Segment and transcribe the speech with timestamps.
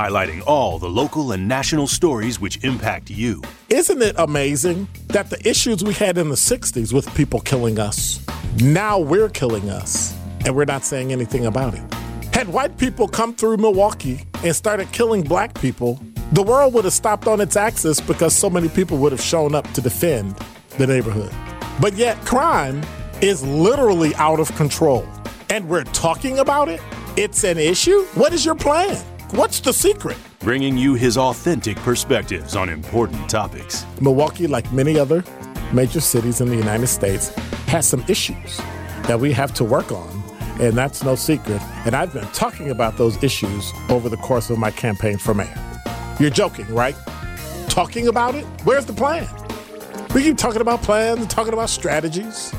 [0.00, 3.42] highlighting all the local and national stories which impact you.
[3.68, 8.24] Isn't it amazing that the issues we had in the 60s with people killing us,
[8.62, 10.16] now we're killing us,
[10.46, 11.82] and we're not saying anything about it?
[12.32, 16.00] Had white people come through Milwaukee and started killing black people,
[16.32, 19.54] the world would have stopped on its axis because so many people would have shown
[19.54, 20.34] up to defend
[20.78, 21.30] the neighborhood.
[21.78, 22.82] But yet, crime
[23.20, 25.06] is literally out of control.
[25.50, 26.80] And we're talking about it?
[27.18, 28.04] It's an issue?
[28.14, 28.96] What is your plan?
[29.32, 30.18] What's the secret?
[30.40, 33.86] Bringing you his authentic perspectives on important topics.
[34.00, 35.22] Milwaukee, like many other
[35.72, 37.28] major cities in the United States,
[37.68, 38.56] has some issues
[39.06, 40.22] that we have to work on.
[40.60, 41.62] And that's no secret.
[41.86, 45.54] And I've been talking about those issues over the course of my campaign for mayor.
[46.18, 46.96] You're joking, right?
[47.68, 48.44] Talking about it?
[48.64, 49.28] Where's the plan?
[50.12, 52.50] We keep talking about plans and talking about strategies.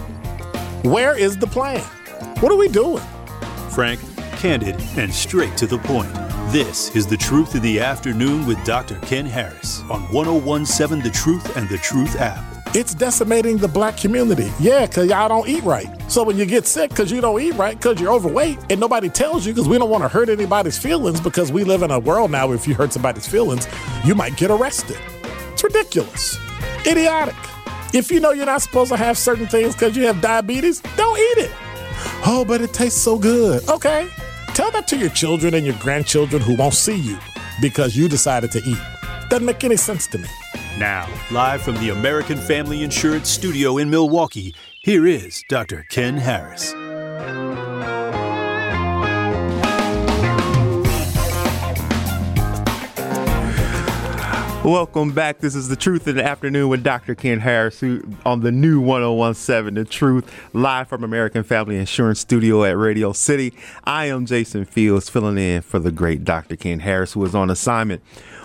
[0.83, 1.81] Where is the plan?
[2.39, 3.03] What are we doing?
[3.71, 3.99] Frank,
[4.37, 6.20] candid, and straight to the point.
[6.49, 8.95] This is The Truth of the Afternoon with Dr.
[9.03, 12.43] Ken Harris on 1017 The Truth and The Truth app.
[12.75, 14.51] It's decimating the black community.
[14.59, 15.87] Yeah, because y'all don't eat right.
[16.11, 19.07] So when you get sick because you don't eat right, because you're overweight, and nobody
[19.07, 21.99] tells you because we don't want to hurt anybody's feelings because we live in a
[21.99, 23.65] world now where if you hurt somebody's feelings,
[24.03, 24.97] you might get arrested.
[25.53, 26.37] It's ridiculous.
[26.85, 27.35] Idiotic.
[27.93, 31.17] If you know you're not supposed to have certain things because you have diabetes, don't
[31.17, 31.51] eat it.
[32.25, 33.67] Oh, but it tastes so good.
[33.69, 34.09] Okay.
[34.53, 37.17] Tell that to your children and your grandchildren who won't see you
[37.61, 38.77] because you decided to eat.
[39.29, 40.27] Doesn't make any sense to me.
[40.77, 45.85] Now, live from the American Family Insurance Studio in Milwaukee, here is Dr.
[45.89, 46.73] Ken Harris.
[54.63, 55.39] Welcome back.
[55.39, 57.15] This is The Truth in the Afternoon with Dr.
[57.15, 57.81] Ken Harris
[58.23, 63.55] on the new 1017 The Truth, live from American Family Insurance Studio at Radio City.
[63.85, 66.55] I am Jason Fields, filling in for the great Dr.
[66.55, 68.03] Ken Harris, who is on assignment.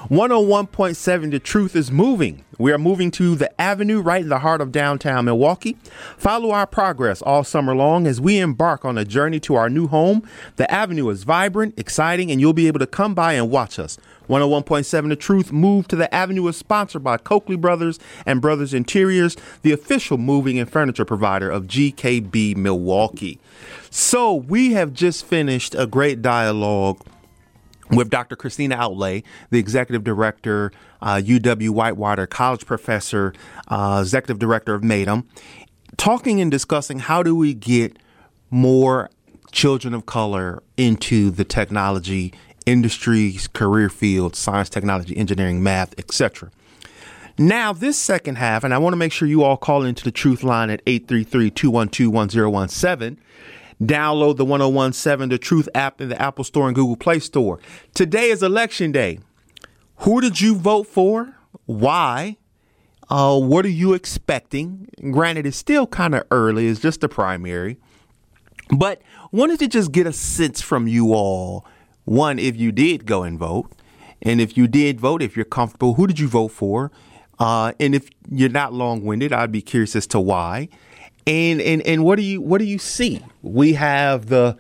[0.09, 2.45] 101.7 The Truth is moving.
[2.59, 5.77] We are moving to the Avenue right in the heart of downtown Milwaukee.
[6.17, 9.89] Follow our progress all summer long as we embark on a journey to our new
[9.89, 10.27] home.
[10.57, 13.99] The Avenue is vibrant, exciting, and you'll be able to come by and watch us.
[14.29, 19.37] 101.7 The Truth Move to the Avenue is sponsored by Coakley Brothers and Brothers Interiors,
[19.63, 23.39] the official moving and furniture provider of GKB Milwaukee.
[23.91, 27.01] So, we have just finished a great dialogue
[27.91, 28.35] with Dr.
[28.35, 33.33] Christina Outlay, the executive director, uh, UW Whitewater college professor,
[33.69, 35.25] uh, executive director of MADAM,
[35.97, 37.97] talking and discussing how do we get
[38.51, 39.09] more
[39.53, 42.33] children of color into the technology
[42.67, 46.51] industries, career fields, science, technology, engineering, math, etc.
[47.39, 50.11] Now, this second half, and I want to make sure you all call into the
[50.11, 53.19] truth line at 833 212 1017.
[53.83, 57.61] Download the 1017 The Truth app in the Apple Store and Google Play Store.
[57.93, 59.19] Today is election day.
[59.99, 61.35] Who did you vote for?
[61.67, 62.39] Why?
[63.11, 64.89] Uh, what are you expecting?
[65.11, 67.77] Granted, it's still kind of early, it's just the primary.
[68.75, 71.67] But wanted to just get a sense from you all
[72.07, 73.71] one, if you did go and vote,
[74.23, 76.91] and if you did vote, if you're comfortable, who did you vote for?
[77.39, 80.69] Uh, and if you're not long-winded, I'd be curious as to why.
[81.27, 83.21] And and and what do you what do you see?
[83.43, 84.57] We have the,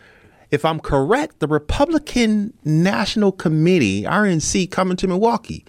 [0.50, 5.64] if I'm correct, the Republican National Committee (RNC) coming to Milwaukee.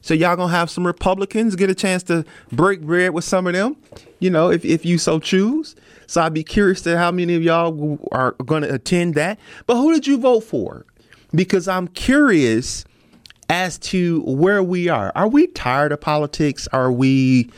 [0.00, 3.52] So y'all gonna have some Republicans get a chance to break bread with some of
[3.52, 3.76] them,
[4.20, 5.74] you know, if if you so choose.
[6.06, 9.40] So I'd be curious to how many of y'all are to attend that.
[9.66, 10.86] But who did you vote for?
[11.34, 12.84] Because I'm curious
[13.48, 15.12] as to where we are.
[15.14, 16.68] Are we tired of politics?
[16.72, 17.50] Are we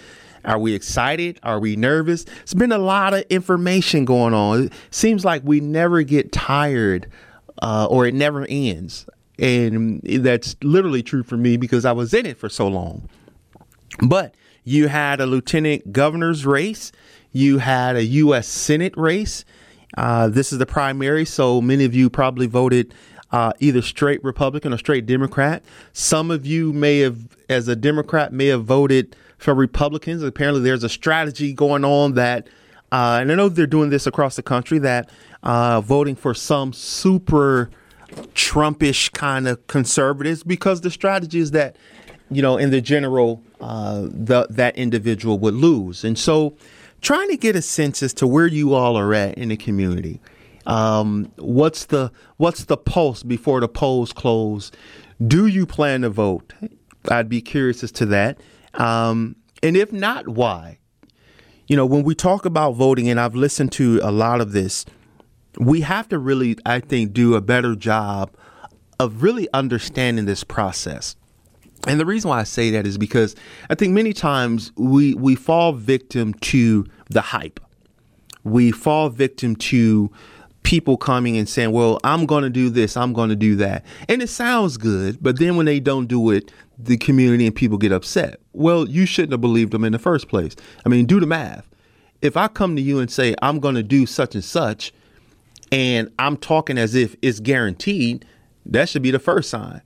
[0.44, 1.38] are we excited?
[1.42, 2.24] Are we nervous?
[2.42, 4.64] It's been a lot of information going on.
[4.64, 7.08] It seems like we never get tired
[7.60, 9.06] uh, or it never ends.
[9.38, 13.08] And that's literally true for me because I was in it for so long.
[14.06, 16.92] But you had a lieutenant governor's race,
[17.32, 18.46] you had a U.S.
[18.46, 19.44] Senate race.
[19.96, 22.94] Uh, this is the primary, so many of you probably voted
[23.32, 25.62] uh, either straight Republican or straight Democrat.
[25.92, 30.22] Some of you may have, as a Democrat, may have voted for Republicans.
[30.22, 32.48] Apparently, there's a strategy going on that,
[32.92, 35.10] uh, and I know they're doing this across the country, that
[35.42, 37.70] uh, voting for some super
[38.34, 41.76] Trumpish kind of conservatives because the strategy is that,
[42.30, 46.04] you know, in the general, uh, the, that individual would lose.
[46.04, 46.56] And so,
[47.00, 50.20] trying to get a sense as to where you all are at in the community.
[50.70, 54.70] Um, what's the what's the pulse before the polls close?
[55.26, 56.52] Do you plan to vote?
[57.10, 58.38] I'd be curious as to that.
[58.74, 59.34] Um,
[59.64, 60.78] and if not, why?
[61.66, 64.86] You know, when we talk about voting, and I've listened to a lot of this,
[65.58, 68.30] we have to really, I think, do a better job
[69.00, 71.16] of really understanding this process.
[71.88, 73.34] And the reason why I say that is because
[73.70, 77.58] I think many times we we fall victim to the hype.
[78.44, 80.12] We fall victim to
[80.62, 83.84] people coming and saying, "Well, I'm going to do this, I'm going to do that."
[84.08, 87.78] And it sounds good, but then when they don't do it, the community and people
[87.78, 88.40] get upset.
[88.52, 90.56] Well, you shouldn't have believed them in the first place.
[90.84, 91.68] I mean, do the math.
[92.22, 94.92] If I come to you and say, "I'm going to do such and such,"
[95.72, 98.24] and I'm talking as if it's guaranteed,
[98.66, 99.82] that should be the first sign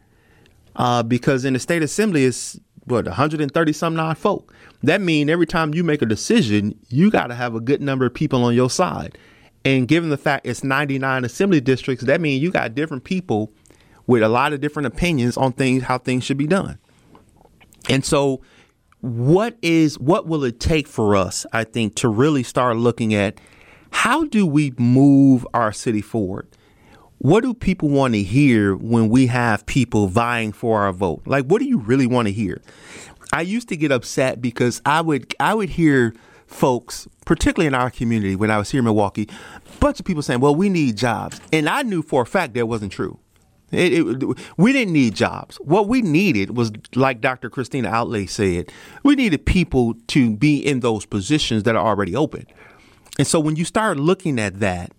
[0.77, 4.53] uh, because in the state assembly it's what 130 some odd folk.
[4.83, 8.05] That means every time you make a decision, you got to have a good number
[8.05, 9.17] of people on your side.
[9.65, 13.53] And given the fact it's 99 assembly districts, that means you got different people
[14.07, 16.79] with a lot of different opinions on things how things should be done.
[17.89, 18.43] And so
[19.01, 23.41] what is what will it take for us, I think, to really start looking at
[23.91, 26.49] how do we move our city forward?
[27.25, 31.23] what do people want to hear when we have people vying for our vote?
[31.25, 32.61] Like, what do you really want to hear?
[33.33, 36.15] I used to get upset because I would I would hear
[36.55, 40.23] folks, particularly in our community when I was here in Milwaukee, a bunch of people
[40.23, 43.19] saying, "Well, we need jobs," and I knew for a fact that wasn't true.
[43.73, 45.57] It, it, we didn't need jobs.
[45.57, 47.51] What we needed was, like Dr.
[47.51, 48.71] Christina Outlay said,
[49.03, 52.47] we needed people to be in those positions that are already open.
[53.19, 54.93] And so when you start looking at that,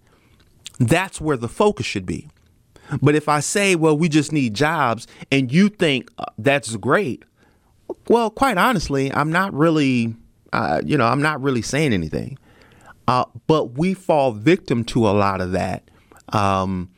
[0.77, 2.27] that's where the focus should be.
[3.01, 7.23] But if I say, well, we just need jobs, and you think uh, that's great,
[8.09, 10.15] well, quite honestly, I'm not really,
[10.53, 12.37] uh, you know, I'm not really saying anything.
[13.07, 15.89] Uh, but we fall victim to a lot of that
[16.29, 16.89] um,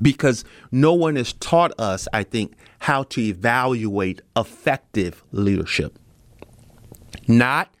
[0.00, 5.98] because no one has taught us, I think, how to evaluate effective leadership.
[7.26, 7.74] Not,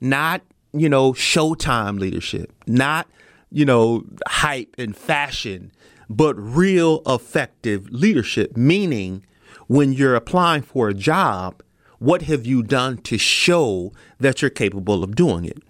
[0.00, 0.42] not
[0.72, 2.52] you know, showtime leadership.
[2.66, 3.08] Not
[3.50, 5.72] you know, hype and fashion,
[6.08, 9.24] but real effective leadership, meaning
[9.66, 11.62] when you're applying for a job,
[12.00, 15.62] what have you done to show that you're capable of doing it?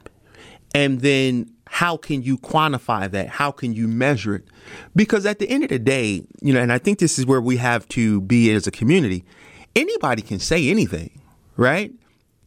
[0.75, 3.29] And then how can you quantify that?
[3.29, 4.45] How can you measure it?
[4.95, 7.41] Because at the end of the day, you know, and I think this is where
[7.41, 9.25] we have to be as a community,
[9.75, 11.21] anybody can say anything,
[11.57, 11.93] right?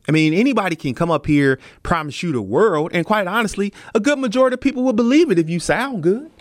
[0.07, 3.99] I mean, anybody can come up here, promise you the world, and quite honestly, a
[3.99, 6.31] good majority of people will believe it if you sound good.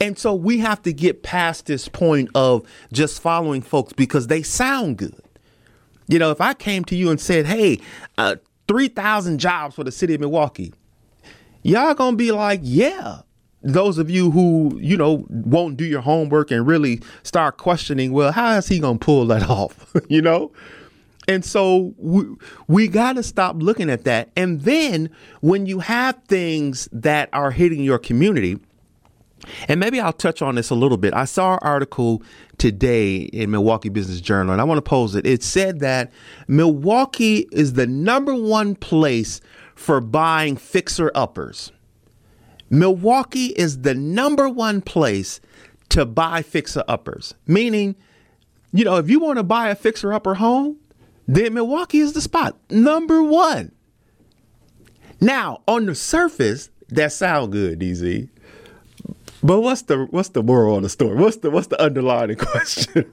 [0.00, 4.42] And so we have to get past this point of just following folks because they
[4.42, 5.23] sound good.
[6.06, 7.80] You know, if I came to you and said, hey,
[8.18, 8.36] uh,
[8.68, 10.72] 3,000 jobs for the city of Milwaukee,
[11.62, 13.20] y'all gonna be like, yeah.
[13.66, 18.30] Those of you who, you know, won't do your homework and really start questioning, well,
[18.30, 19.94] how is he gonna pull that off?
[20.08, 20.52] you know?
[21.26, 22.24] And so we,
[22.68, 24.28] we got to stop looking at that.
[24.36, 25.08] And then
[25.40, 28.58] when you have things that are hitting your community,
[29.68, 31.14] and maybe I'll touch on this a little bit.
[31.14, 32.22] I saw an article
[32.58, 35.26] today in Milwaukee Business Journal, and I want to pose it.
[35.26, 36.12] It said that
[36.48, 39.40] Milwaukee is the number one place
[39.74, 41.72] for buying fixer uppers.
[42.70, 45.40] Milwaukee is the number one place
[45.90, 47.94] to buy fixer uppers, meaning,
[48.72, 50.78] you know, if you want to buy a fixer upper home,
[51.26, 52.56] then Milwaukee is the spot.
[52.70, 53.72] Number one.
[55.20, 58.28] Now, on the surface, that sound good, DZ.
[59.44, 61.16] But what's the what's the moral of the story?
[61.16, 63.04] What's the what's the underlying question?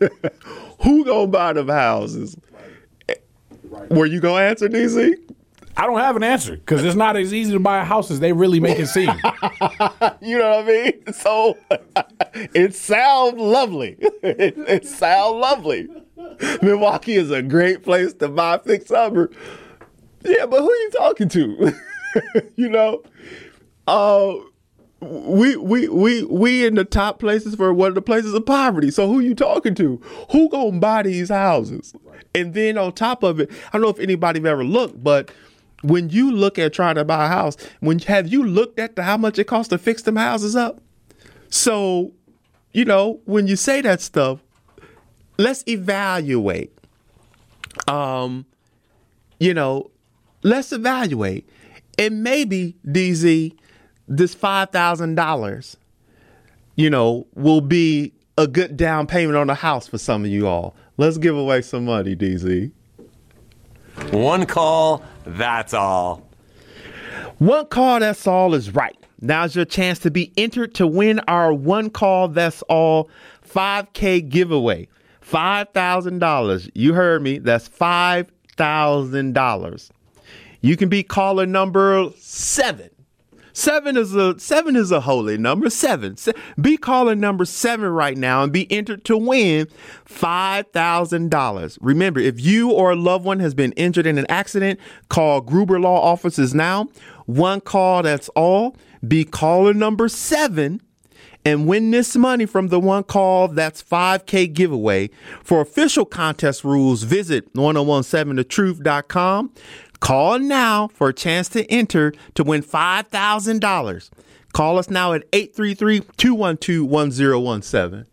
[0.79, 2.37] Who gonna buy them houses?
[3.89, 5.15] Were you gonna answer, DZ?
[5.75, 8.21] I don't have an answer because it's not as easy to buy a house as
[8.21, 9.09] they really make it seem.
[10.21, 11.13] you know what I mean?
[11.13, 11.57] So
[12.53, 13.97] it sounds lovely.
[13.99, 15.89] It, it sounds lovely.
[16.61, 19.29] Milwaukee is a great place to buy fixed summer.
[20.23, 21.73] Yeah, but who are you talking to?
[22.55, 23.03] you know,
[23.87, 24.33] uh,
[25.01, 28.91] we we we we in the top places for one of the places of poverty.
[28.91, 29.99] So who you talking to?
[30.31, 31.93] Who gonna buy these houses?
[32.35, 35.31] And then on top of it, I don't know if anybody ever looked, but
[35.81, 39.03] when you look at trying to buy a house, when have you looked at the,
[39.03, 40.79] how much it costs to fix them houses up?
[41.49, 42.13] So,
[42.71, 44.39] you know, when you say that stuff,
[45.37, 46.77] let's evaluate.
[47.87, 48.45] Um,
[49.39, 49.89] you know,
[50.43, 51.49] let's evaluate.
[51.97, 53.53] And maybe DZ,
[54.17, 55.77] this five thousand dollars,
[56.75, 60.47] you know, will be a good down payment on a house for some of you
[60.47, 60.75] all.
[60.97, 62.71] Let's give away some money, DZ.
[64.11, 66.27] One call, that's all.
[67.39, 68.97] One call, that's all is right.
[69.21, 73.09] Now's your chance to be entered to win our one call, that's all
[73.47, 74.87] 5K giveaway.
[75.25, 76.69] $5,000.
[76.73, 77.37] You heard me.
[77.37, 79.89] That's $5,000.
[80.61, 82.89] You can be caller number seven.
[83.53, 85.69] Seven is a seven is a holy number.
[85.69, 86.15] Seven.
[86.59, 89.67] Be calling number seven right now and be entered to win
[90.05, 91.77] five thousand dollars.
[91.81, 94.79] Remember, if you or a loved one has been injured in an accident,
[95.09, 96.87] call Gruber Law Offices now.
[97.25, 98.75] One call, that's all.
[99.07, 100.81] Be caller number seven
[101.43, 105.09] and win this money from the one call that's 5K giveaway.
[105.43, 109.53] For official contest rules, visit 1017thetruth.com.
[110.01, 114.09] Call now for a chance to enter to win $5,000.
[114.51, 118.05] Call us now at 833 212 1017.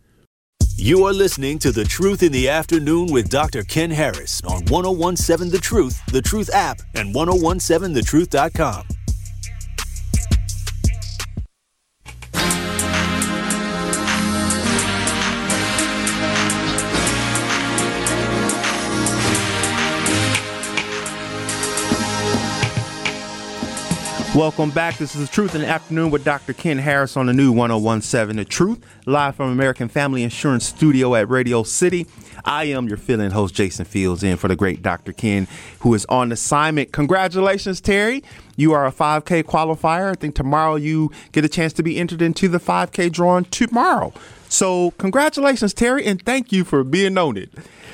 [0.76, 3.64] You are listening to The Truth in the Afternoon with Dr.
[3.64, 8.97] Ken Harris on 1017 The Truth, The Truth app, and 1017thetruth.com.
[24.38, 24.98] Welcome back.
[24.98, 26.52] This is The Truth in the Afternoon with Dr.
[26.52, 31.28] Ken Harris on the new 1017 The Truth, live from American Family Insurance Studio at
[31.28, 32.06] Radio City.
[32.44, 35.12] I am your fill-in host, Jason Fields, in for the great Dr.
[35.12, 35.48] Ken,
[35.80, 36.92] who is on assignment.
[36.92, 38.22] Congratulations, Terry.
[38.54, 40.12] You are a 5K qualifier.
[40.12, 44.12] I think tomorrow you get a chance to be entered into the 5K drawing tomorrow.
[44.48, 47.50] So, congratulations, Terry, and thank you for being on it.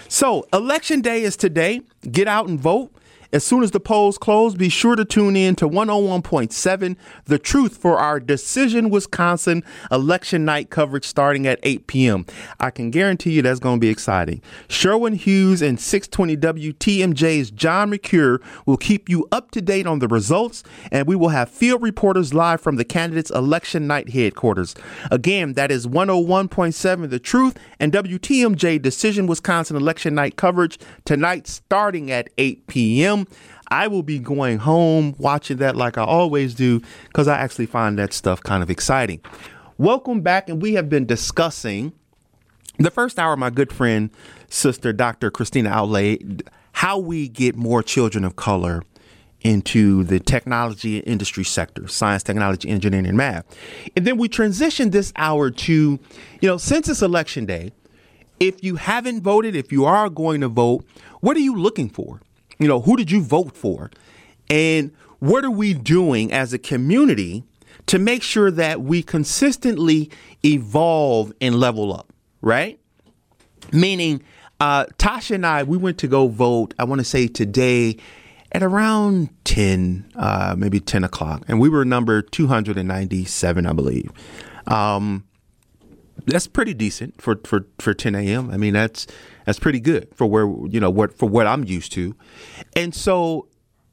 [0.09, 1.81] So, Election Day is today.
[2.13, 2.91] Get out and vote.
[3.35, 7.77] As soon as the polls close, be sure to tune in to 101.7 The Truth
[7.77, 12.27] for our Decision Wisconsin election night coverage starting at 8 p.m.
[12.61, 14.41] I can guarantee you that's going to be exciting.
[14.69, 16.37] Sherwin Hughes and 620
[16.73, 20.63] WTMJ's John McCure will keep you up to date on the results,
[20.93, 24.77] and we will have field reporters live from the candidates' election night headquarters.
[25.11, 32.13] Again, that is 101.7 The Truth and WTMJ Decision Wisconsin election night coverage tonight starting
[32.13, 33.24] at 8 p.m.
[33.69, 37.99] I will be going home watching that like I always do because I actually find
[37.99, 39.21] that stuff kind of exciting.
[39.79, 41.93] Welcome back, and we have been discussing
[42.79, 43.37] the first hour.
[43.37, 44.11] My good friend,
[44.49, 45.31] sister Dr.
[45.31, 46.19] Christina Outlay,
[46.73, 48.83] how we get more children of color
[49.45, 53.45] into the technology industry sector, science, technology, engineering, and math.
[53.95, 56.01] And then we transitioned this hour to,
[56.41, 57.73] you know, since it's election day,
[58.41, 60.85] if you haven't voted, if you are going to vote,
[61.21, 62.21] what are you looking for?
[62.59, 63.91] You know, who did you vote for?
[64.51, 67.45] And what are we doing as a community
[67.87, 70.11] to make sure that we consistently
[70.45, 72.79] evolve and level up, right?
[73.73, 74.23] Meaning,
[74.61, 77.97] uh, Tasha and I, we went to go vote, I want to say today
[78.53, 84.11] at around 10, uh, maybe 10 o'clock, and we were number 297, I believe.
[84.67, 85.25] Um,
[86.27, 88.51] that's pretty decent for, for, for 10 a.m.
[88.51, 89.07] I mean, that's
[89.45, 92.15] that's pretty good for where you know what for what I'm used to.
[92.75, 93.49] And so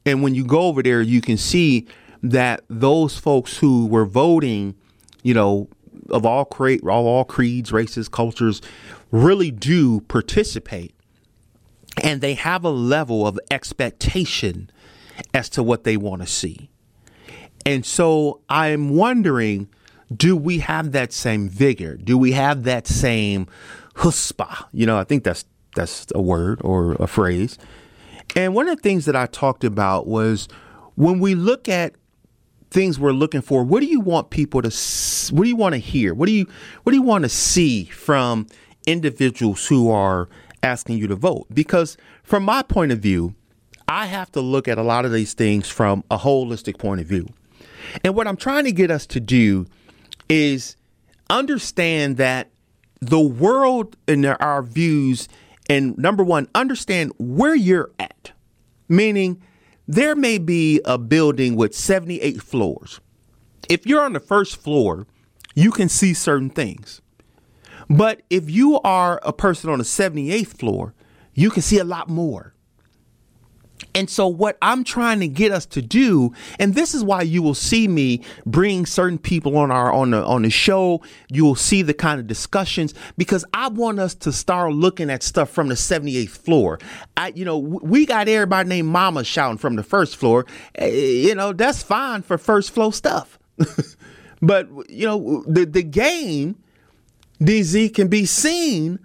[0.06, 1.86] and when you go over there you can see
[2.22, 4.76] that those folks who were voting,
[5.22, 5.68] you know,
[6.10, 8.62] of all create all, all creeds, races, cultures
[9.10, 10.94] really do participate.
[12.02, 14.70] And they have a level of expectation
[15.34, 16.70] as to what they want to see.
[17.66, 19.68] And so I'm wondering
[20.16, 21.96] do we have that same vigor?
[21.96, 23.46] Do we have that same
[23.94, 24.66] chutzpah.
[24.72, 27.58] You know, I think that's that's a word or a phrase.
[28.36, 30.48] And one of the things that I talked about was
[30.94, 31.94] when we look at
[32.70, 34.68] things we're looking for, what do you want people to
[35.34, 36.14] what do you want to hear?
[36.14, 36.46] What do you
[36.82, 38.46] what do you want to see from
[38.86, 40.28] individuals who are
[40.62, 41.46] asking you to vote?
[41.52, 43.34] Because from my point of view,
[43.88, 47.06] I have to look at a lot of these things from a holistic point of
[47.06, 47.28] view.
[48.04, 49.66] And what I'm trying to get us to do
[50.28, 50.76] is
[51.30, 52.50] understand that
[53.00, 55.28] the world and our views,
[55.68, 58.32] and number one, understand where you're at.
[58.88, 59.42] Meaning,
[59.88, 63.00] there may be a building with 78 floors.
[63.68, 65.06] If you're on the first floor,
[65.54, 67.00] you can see certain things.
[67.88, 70.94] But if you are a person on the 78th floor,
[71.34, 72.51] you can see a lot more.
[73.94, 77.42] And so, what I'm trying to get us to do, and this is why you
[77.42, 81.02] will see me bring certain people on our on the on the show.
[81.28, 85.22] You will see the kind of discussions because I want us to start looking at
[85.22, 86.78] stuff from the 78th floor.
[87.16, 90.46] I, you know, we got everybody named Mama shouting from the first floor.
[90.74, 93.38] Eh, you know, that's fine for first floor stuff.
[94.42, 96.56] but you know, the the game
[97.40, 98.98] DZ can be seen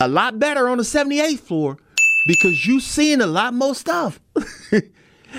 [0.00, 1.78] a lot better on the 78th floor
[2.26, 4.20] because you seeing a lot more stuff.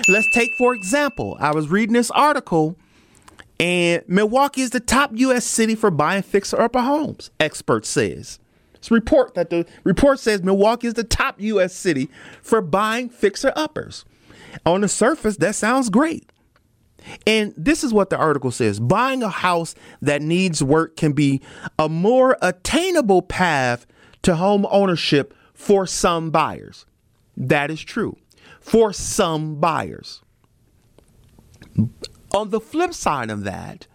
[0.08, 2.76] Let's take for example, I was reading this article
[3.58, 8.38] and Milwaukee is the top US city for buying fixer upper homes, expert says.
[8.74, 12.10] It's report that the report says Milwaukee is the top US city
[12.42, 14.04] for buying fixer uppers.
[14.64, 16.30] On the surface, that sounds great.
[17.26, 21.40] And this is what the article says buying a house that needs work can be
[21.78, 23.86] a more attainable path
[24.22, 26.84] to home ownership for some buyers.
[27.36, 28.16] That is true.
[28.60, 30.22] For some buyers.
[32.32, 33.86] On the flip side of that,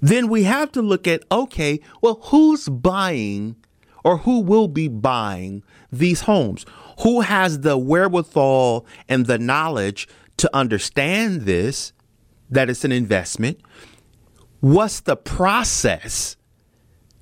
[0.00, 3.56] then we have to look at okay, well, who's buying
[4.04, 6.64] or who will be buying these homes?
[7.00, 11.92] Who has the wherewithal and the knowledge to understand this,
[12.48, 13.60] that it's an investment?
[14.60, 16.36] What's the process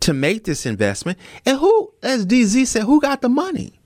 [0.04, 1.18] to make this investment?
[1.46, 3.80] And who, as DZ said, who got the money?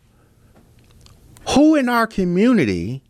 [1.51, 3.03] Who in our community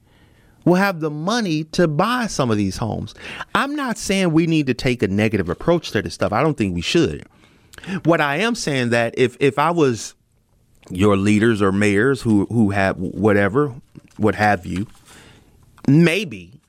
[0.64, 3.14] will have the money to buy some of these homes?
[3.54, 6.32] I'm not saying we need to take a negative approach to this stuff.
[6.32, 7.26] I don't think we should.
[8.04, 10.14] What I am saying that if if I was
[10.90, 13.74] your leaders or mayors who who have whatever,
[14.18, 14.86] what have you,
[15.86, 16.60] maybe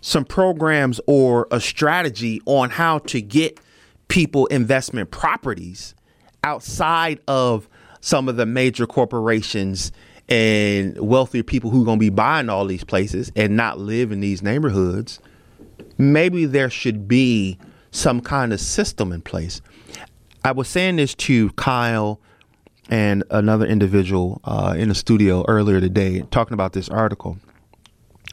[0.00, 3.58] some programs or a strategy on how to get
[4.12, 5.94] people investment properties
[6.44, 7.66] outside of
[8.02, 9.90] some of the major corporations
[10.28, 14.12] and wealthier people who are going to be buying all these places and not live
[14.12, 15.18] in these neighborhoods,
[15.96, 17.56] maybe there should be
[17.90, 19.62] some kind of system in place.
[20.44, 22.20] I was saying this to Kyle
[22.90, 27.38] and another individual uh, in the studio earlier today, talking about this article.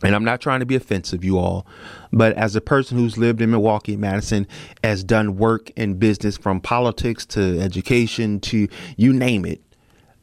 [0.03, 1.67] And I'm not trying to be offensive, you all,
[2.11, 4.47] but as a person who's lived in Milwaukee, Madison,
[4.83, 9.61] has done work in business from politics to education to you name it,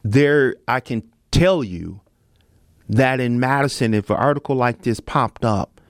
[0.03, 2.01] there I can tell you
[2.89, 5.81] that in Madison, if an article like this popped up,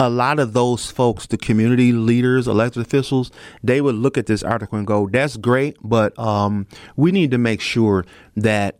[0.00, 3.30] a lot of those folks, the community leaders, elected officials,
[3.62, 6.66] they would look at this article and go, "That's great, but um,
[6.96, 8.04] we need to make sure
[8.36, 8.78] that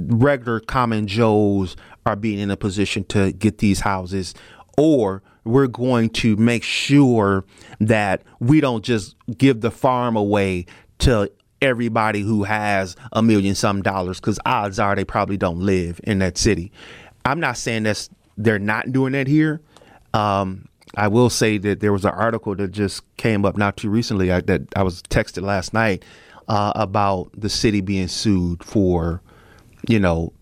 [0.00, 1.76] regular common Joes
[2.06, 4.34] are being in a position to get these houses,
[4.76, 7.44] or we're going to make sure
[7.80, 10.66] that we don't just give the farm away
[10.98, 11.30] to
[11.60, 16.18] everybody who has a million some dollars because odds are they probably don't live in
[16.18, 16.72] that city.
[17.24, 19.60] I'm not saying that they're not doing that here.
[20.12, 23.90] Um, I will say that there was an article that just came up not too
[23.90, 26.04] recently I, that I was texted last night
[26.48, 29.22] uh, about the city being sued for,
[29.88, 30.32] you know,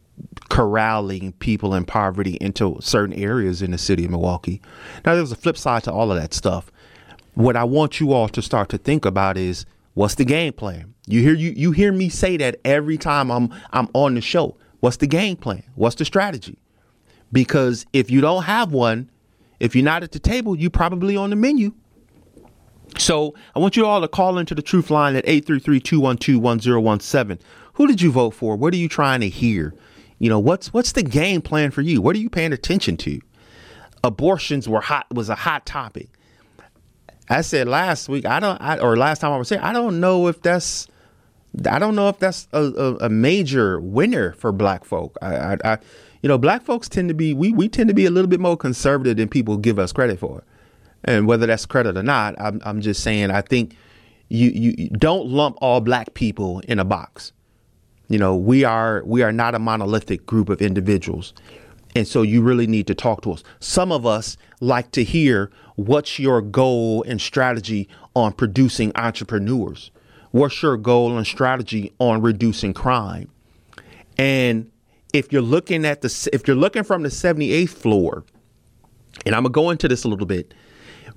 [0.48, 4.60] corralling people in poverty into certain areas in the city of Milwaukee.
[5.04, 6.70] Now, there's a flip side to all of that stuff.
[7.34, 10.94] What I want you all to start to think about is what's the game plan?
[11.06, 14.56] You hear you you hear me say that every time I'm I'm on the show.
[14.80, 15.62] What's the game plan?
[15.74, 16.58] What's the strategy?
[17.32, 19.10] Because if you don't have one,
[19.60, 21.72] if you're not at the table, you're probably on the menu.
[22.98, 27.40] So I want you all to call into the truth line at 833-212-1017.
[27.74, 28.56] Who did you vote for?
[28.56, 29.74] What are you trying to hear?
[30.22, 32.00] You know, what's what's the game plan for you?
[32.00, 33.20] What are you paying attention to?
[34.04, 36.10] Abortions were hot was a hot topic.
[37.28, 39.98] I said last week, I don't, I, or last time I was here, I don't
[39.98, 40.86] know if that's,
[41.68, 45.18] I don't know if that's a, a, a major winner for black folk.
[45.20, 45.78] I, I, I,
[46.22, 48.38] you know, black folks tend to be, we, we tend to be a little bit
[48.38, 50.44] more conservative than people give us credit for.
[51.02, 53.76] And whether that's credit or not, I'm, I'm just saying, I think
[54.28, 57.32] you, you don't lump all black people in a box.
[58.12, 61.32] You know, we are, we are not a monolithic group of individuals.
[61.96, 63.42] And so you really need to talk to us.
[63.58, 69.90] Some of us like to hear what's your goal and strategy on producing entrepreneurs?
[70.30, 73.30] What's your goal and strategy on reducing crime?
[74.18, 74.70] And
[75.14, 78.24] if you're looking at the if you're looking from the 78th floor,
[79.24, 80.52] and I'm gonna go into this a little bit,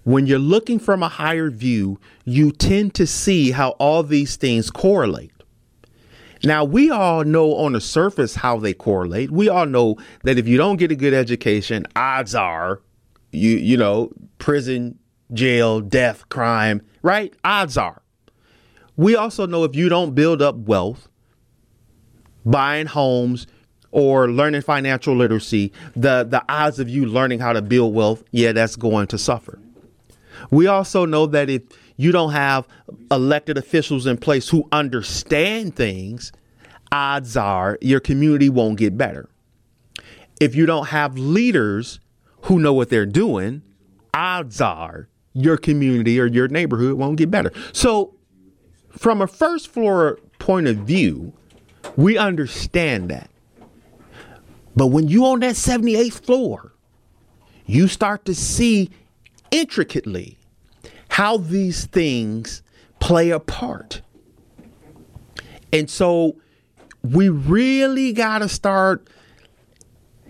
[0.05, 4.71] when you're looking from a higher view, you tend to see how all these things
[4.71, 5.33] correlate.
[6.43, 9.31] Now, we all know on the surface how they correlate.
[9.31, 12.81] We all know that if you don't get a good education, odds are
[13.35, 14.97] you you know, prison,
[15.33, 17.33] jail, death, crime, right?
[17.43, 18.01] Odds are.
[18.97, 21.09] We also know if you don't build up wealth,
[22.45, 23.45] buying homes
[23.91, 28.51] or learning financial literacy, the the odds of you learning how to build wealth, yeah,
[28.51, 29.59] that's going to suffer.
[30.49, 31.63] We also know that if
[31.97, 32.67] you don't have
[33.11, 36.31] elected officials in place who understand things,
[36.91, 39.29] odds are your community won't get better.
[40.39, 41.99] If you don't have leaders
[42.43, 43.61] who know what they're doing,
[44.13, 47.51] odds are your community or your neighborhood won't get better.
[47.73, 48.15] So,
[48.91, 51.33] from a first floor point of view,
[51.97, 53.29] we understand that.
[54.75, 56.73] But when you on that 78th floor,
[57.65, 58.89] you start to see
[59.51, 60.37] intricately
[61.15, 62.61] how these things
[62.99, 64.01] play a part.
[65.71, 66.35] And so
[67.03, 69.07] we really got to start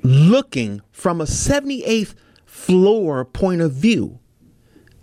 [0.04, 2.13] looking from a 78th
[2.45, 4.19] floor point of view.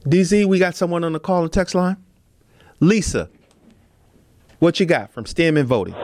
[0.05, 1.97] DZ, we got someone on the call and text line.
[2.79, 3.29] Lisa,
[4.61, 5.95] what you got from STEM and voting?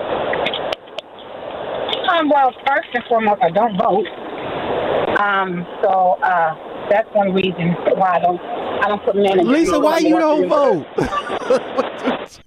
[2.11, 4.09] Um, well, first and foremost, I don't vote.
[5.21, 9.51] Um, so uh, that's one reason why I don't I don't put men in.
[9.51, 10.87] Lisa, why you don't vote?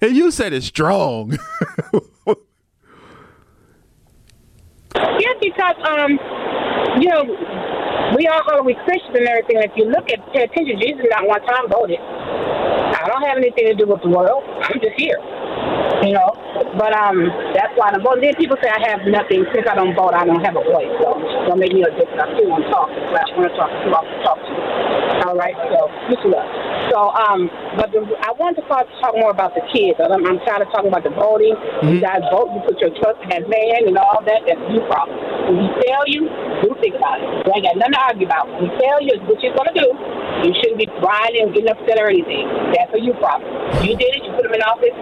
[0.00, 1.32] and you said it's strong.
[4.96, 6.12] yeah, because um,
[7.00, 7.24] you know,
[8.16, 9.58] we all are we Christians and everything.
[9.58, 11.98] If you look at pay attention, Jesus not one time voted.
[12.00, 14.44] I don't have anything to do with the world.
[14.62, 15.18] I'm just here
[16.02, 16.30] you know.
[16.78, 18.18] But um, that's why I don't vote.
[18.20, 20.14] Then people say I have nothing since I don't vote.
[20.14, 21.14] I don't have a voice, so
[21.46, 22.22] don't make me a difference.
[22.22, 22.88] I still want to talk.
[22.90, 23.88] I want to talk to
[24.26, 24.81] talk to you.
[25.22, 26.48] All right, so just love.
[26.90, 29.96] So um, but the, I wanted to talk, talk more about the kids.
[30.02, 31.54] I'm, I'm tired of talking about the voting.
[31.56, 31.88] Mm-hmm.
[31.88, 32.52] You guys vote.
[32.52, 34.44] You put your trust in that man and all that.
[34.44, 35.16] That's your problem.
[35.48, 36.28] When he tell you,
[36.60, 37.28] do think about it.
[37.46, 38.50] You ain't got nothing to argue about.
[38.50, 39.88] When he tell you what you're gonna do,
[40.44, 42.50] you shouldn't be crying and getting upset or anything.
[42.74, 43.48] That's a you problem.
[43.86, 44.26] You did it.
[44.26, 44.96] You put him in office.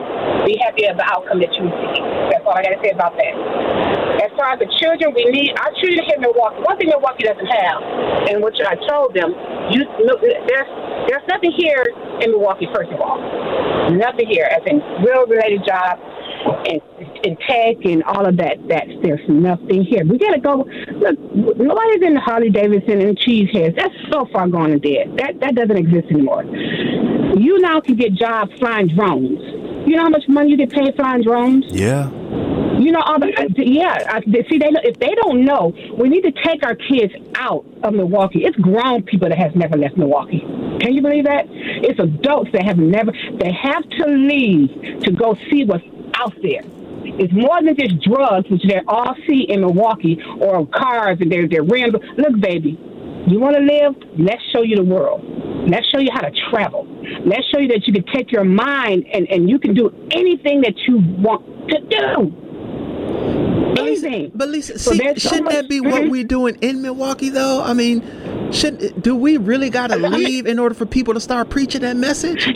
[0.47, 2.01] Be happy of the outcome that you see.
[2.31, 3.90] That's all I got to say about that.
[4.19, 6.63] As far as the children, we need our children here in Milwaukee.
[6.67, 7.79] One thing Milwaukee doesn't have,
[8.27, 9.31] and which I told them,
[9.71, 9.87] you
[10.51, 10.71] there's
[11.07, 11.85] there's nothing here
[12.21, 12.67] in Milwaukee.
[12.75, 13.19] First of all,
[13.95, 16.03] nothing here as in real related jobs
[16.67, 16.81] and,
[17.25, 18.59] and tech and all of that.
[18.69, 20.05] That's there's nothing here.
[20.05, 20.67] We gotta go.
[20.97, 21.17] Look,
[21.57, 23.77] nobody's in Harley Davidson and cheeseheads.
[23.77, 25.17] That's so far gone and dead.
[25.19, 26.45] That that doesn't exist anymore.
[26.45, 29.41] You now can get jobs flying drones.
[29.87, 31.65] You know how much money you get paid flying drones?
[31.69, 32.11] Yeah.
[32.81, 33.99] You know, all the, uh, yeah.
[34.09, 37.93] I, see, they if they don't know, we need to take our kids out of
[37.93, 38.45] Milwaukee.
[38.45, 40.41] It's grown people that has never left Milwaukee.
[40.81, 41.45] Can you believe that?
[41.51, 43.13] It's adults that have never.
[43.13, 46.63] They have to leave to go see what's out there.
[47.21, 51.47] It's more than just drugs, which they all see in Milwaukee, or cars and they're
[51.47, 52.01] they're random.
[52.17, 52.79] Look, baby,
[53.27, 53.95] you want to live?
[54.19, 55.21] Let's show you the world.
[55.69, 56.87] Let's show you how to travel.
[57.27, 60.63] Let's show you that you can take your mind and, and you can do anything
[60.63, 62.50] that you want to do.
[63.87, 64.33] Anything.
[64.35, 66.11] But Lisa, so see, shouldn't that be what mm-hmm.
[66.11, 67.63] we're doing in Milwaukee, though?
[67.63, 71.51] I mean, should do we really got to leave in order for people to start
[71.51, 72.47] preaching that message?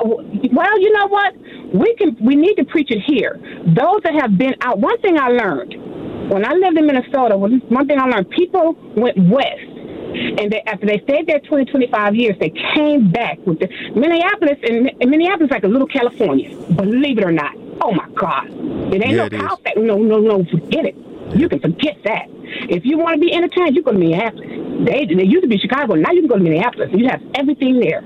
[0.00, 1.34] Well, you know what?
[1.74, 2.16] We can.
[2.20, 3.40] We need to preach it here.
[3.66, 4.78] Those that have been out.
[4.78, 9.18] One thing I learned when I lived in Minnesota, one thing I learned: people went
[9.18, 9.74] west
[10.14, 14.58] and they, after they stayed there 20, 25 years, they came back with the Minneapolis,
[14.62, 17.54] and, and Minneapolis like a little California, believe it or not.
[17.80, 18.46] Oh my God.
[18.92, 20.96] It ain't yeah, no it No, no, no, forget it.
[21.36, 22.26] You can forget that.
[22.68, 24.48] If you want to be entertained, you go to Minneapolis.
[24.86, 25.94] They, they used to be Chicago.
[25.94, 26.90] Now you can go to Minneapolis.
[26.92, 28.02] You have everything there.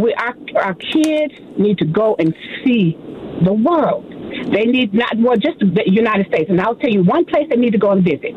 [0.00, 2.34] We, our, our kids need to go and
[2.64, 2.96] see
[3.44, 4.04] the world.
[4.52, 6.50] They need not, well, just the United States.
[6.50, 8.34] And I'll tell you one place they need to go and visit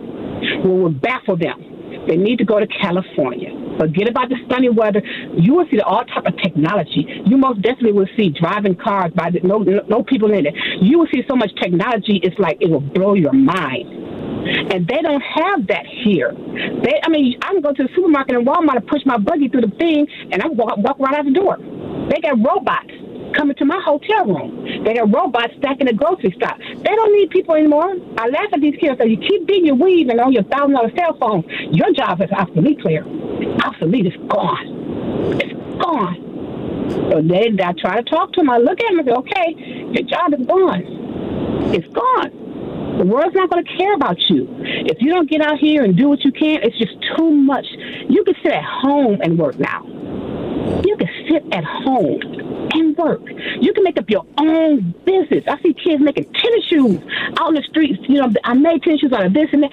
[0.66, 1.75] will baffle them
[2.08, 3.50] they need to go to California.
[3.80, 5.02] Forget about the sunny weather.
[5.38, 7.06] You will see all type of technology.
[7.26, 10.56] You most definitely will see driving cars by the, no, no, no people in it.
[10.82, 12.20] You will see so much technology.
[12.24, 13.90] It's like it will blow your mind.
[14.72, 16.32] And they don't have that here.
[16.32, 19.50] They, I mean, I can go to the supermarket and Walmart and push my buggy
[19.50, 21.58] through the thing, and I walk, walk right out the door.
[22.10, 22.94] They got robots
[23.36, 24.84] coming to my hotel room.
[24.84, 26.58] They got robots stacking the grocery stock.
[26.58, 27.94] They don't need people anymore.
[28.18, 28.98] I laugh at these kids.
[29.00, 31.44] Say, you keep being your weave and on your thousand dollar cell phone.
[31.72, 33.06] Your job is obsolete, Claire.
[33.64, 34.08] Obsolete.
[34.08, 35.38] It's gone.
[35.42, 36.26] It's gone.
[37.12, 38.50] So they, I try to talk to them.
[38.50, 39.50] I look at them and say, okay,
[39.92, 40.84] your job is gone.
[41.74, 42.98] It's gone.
[42.98, 44.48] The world's not going to care about you.
[44.62, 47.66] If you don't get out here and do what you can, it's just too much.
[48.08, 49.84] You can sit at home and work now.
[50.86, 53.22] You can sit at home and work.
[53.62, 55.44] You can make up your own business.
[55.48, 57.00] I see kids making tennis shoes
[57.40, 58.00] out in the streets.
[58.08, 59.72] You know, I made tennis shoes out of this and that.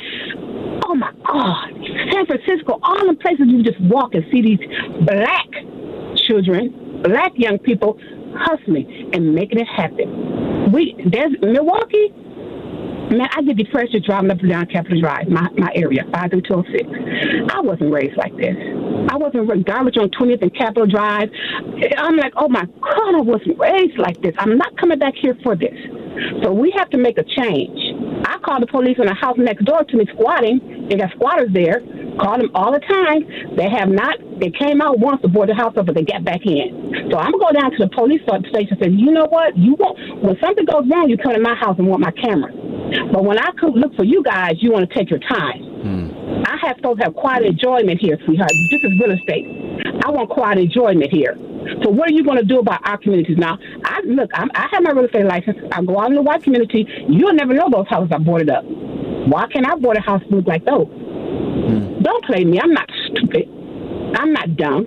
[0.86, 1.70] Oh my God.
[2.12, 4.60] San Francisco, all the places you just walk and see these
[5.06, 5.48] black
[6.16, 7.98] children, black young people
[8.36, 10.72] hustling and making it happen.
[10.72, 12.12] We there's Milwaukee,
[13.12, 16.30] Man, I get depressed just driving up and down Capitol Drive, my, my area, 5
[16.30, 17.52] through 206.
[17.52, 18.56] I wasn't raised like this.
[19.10, 21.28] I wasn't garbage on 20th and Capitol Drive.
[21.98, 24.34] I'm like, oh my God, I wasn't raised like this.
[24.38, 25.76] I'm not coming back here for this.
[26.42, 27.78] So we have to make a change.
[28.24, 30.88] I called the police on the house next door to me squatting.
[30.88, 31.80] They got squatters there.
[32.20, 33.56] Call them all the time.
[33.56, 34.18] They have not.
[34.38, 37.08] They came out once to board the house up, but they got back in.
[37.10, 39.56] So I'm gonna go down to the police station and say, you know what?
[39.56, 42.52] You want when something goes wrong, you come to my house and want my camera.
[43.12, 45.62] But when I could look for you guys, you want to take your time.
[45.82, 46.44] Hmm.
[46.44, 48.52] I have supposed to have quiet enjoyment here, sweetheart.
[48.70, 49.46] This is real estate.
[50.04, 51.36] I want quiet enjoyment here.
[51.82, 53.58] So what are you going to do about our communities now?
[53.84, 54.30] I look.
[54.34, 55.58] I'm, i have my real estate license.
[55.70, 56.86] I go out in the white community.
[57.08, 58.64] You'll never know those houses are boarded up.
[58.64, 60.86] Why can't I board a house look like those?
[60.86, 62.02] Hmm.
[62.02, 62.60] Don't play me.
[62.60, 63.48] I'm not stupid.
[64.16, 64.86] I'm not dumb.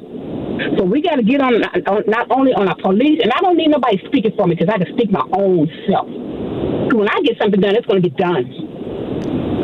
[0.78, 3.58] So we got to get on, on not only on our police, and I don't
[3.58, 6.08] need nobody speaking for me because I can speak my own self.
[6.08, 8.46] When I get something done, it's going to get done.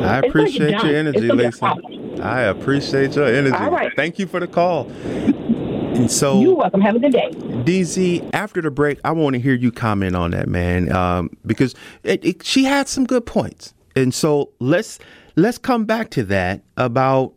[0.04, 0.88] I It's appreciate done.
[0.88, 2.22] your energy, It's gonna be a Lisa.
[2.24, 3.56] I appreciate your energy.
[3.56, 3.92] All right.
[3.96, 4.90] Thank you for the call.
[4.92, 6.82] And so, You're welcome.
[6.82, 7.32] Have a good day.
[7.66, 11.76] DZ, after the break, I want to hear you comment on that, man, um, because
[12.04, 15.00] it, it, she had some good points, and so let's
[15.36, 17.34] let's come back to that about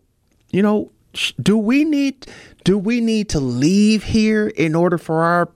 [0.50, 0.90] you know
[1.40, 2.26] do we need
[2.64, 5.50] do we need to leave here in order for our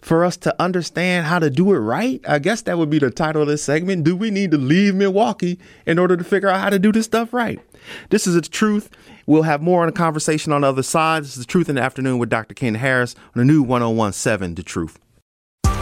[0.00, 2.20] for us to understand how to do it right?
[2.26, 4.04] I guess that would be the title of this segment.
[4.04, 7.06] Do we need to leave Milwaukee in order to figure out how to do this
[7.06, 7.60] stuff right?
[8.08, 8.90] This is the truth.
[9.30, 11.22] We'll have more on the conversation on the other side.
[11.22, 12.52] This is the truth in the afternoon with Dr.
[12.52, 14.98] Ken Harris on the new 1017 The Truth.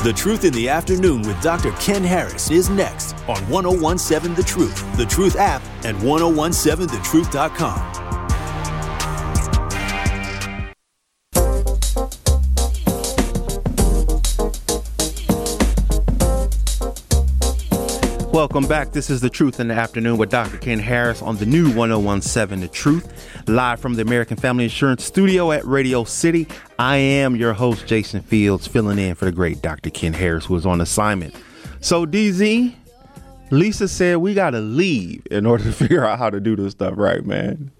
[0.04, 1.72] The Truth in the Afternoon with Dr.
[1.80, 8.17] Ken Harris is next on 1017 The Truth, The Truth app, and 1017thetruth.com.
[18.32, 18.92] Welcome back.
[18.92, 20.58] This is The Truth in the Afternoon with Dr.
[20.58, 25.50] Ken Harris on the new 1017 The Truth, live from the American Family Insurance Studio
[25.50, 26.46] at Radio City.
[26.78, 29.88] I am your host, Jason Fields, filling in for the great Dr.
[29.88, 31.34] Ken Harris, who is on assignment.
[31.80, 32.74] So, DZ,
[33.50, 36.72] Lisa said we got to leave in order to figure out how to do this
[36.72, 37.70] stuff right, man.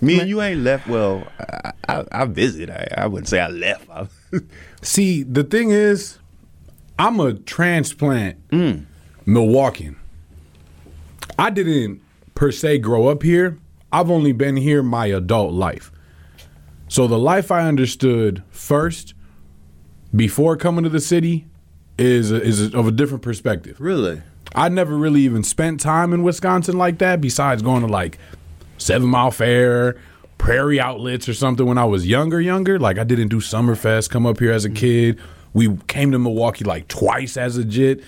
[0.00, 0.88] Me and you ain't left.
[0.88, 2.68] Well, I, I, I visit.
[2.68, 3.88] I, I wouldn't say I left.
[4.82, 6.18] See, the thing is,
[6.98, 8.86] I'm a transplant mm.
[9.26, 9.96] Milwaukeean.
[11.38, 12.00] I didn't
[12.34, 13.58] per se grow up here.
[13.92, 15.92] I've only been here my adult life.
[16.88, 19.14] So the life I understood first
[20.14, 21.46] before coming to the city
[21.98, 23.80] is is of a different perspective.
[23.80, 24.22] really?
[24.54, 28.18] I never really even spent time in Wisconsin like that, besides going to like
[28.78, 29.96] Seven Mile Fair,
[30.38, 32.40] Prairie Outlets, or something when I was younger.
[32.40, 34.10] Younger, like I didn't do Summerfest.
[34.10, 34.76] Come up here as a mm.
[34.76, 35.20] kid.
[35.52, 38.02] We came to Milwaukee like twice as a jit.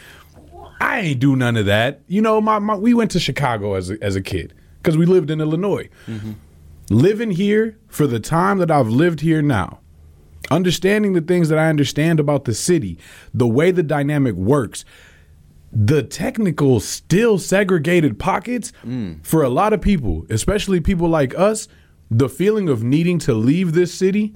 [0.80, 2.02] I ain't do none of that.
[2.06, 5.06] You know, my, my we went to Chicago as a, as a kid because we
[5.06, 5.88] lived in Illinois.
[6.06, 6.32] Mm-hmm.
[6.88, 9.80] Living here for the time that I've lived here now,
[10.50, 12.98] understanding the things that I understand about the city,
[13.34, 14.84] the way the dynamic works,
[15.72, 19.24] the technical, still segregated pockets mm.
[19.26, 21.66] for a lot of people, especially people like us,
[22.10, 24.34] the feeling of needing to leave this city